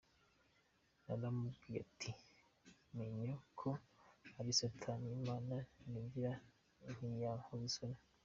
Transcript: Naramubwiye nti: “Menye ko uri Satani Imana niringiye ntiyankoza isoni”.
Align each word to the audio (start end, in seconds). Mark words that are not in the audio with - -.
Naramubwiye 1.05 1.81
nti: 1.93 2.11
“Menye 2.97 3.29
ko 3.59 3.69
uri 4.39 4.51
Satani 4.59 5.07
Imana 5.17 5.55
niringiye 5.89 6.31
ntiyankoza 6.97 7.65
isoni”. 7.69 7.99